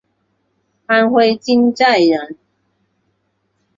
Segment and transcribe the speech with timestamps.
[0.87, 2.35] 安徽金寨人。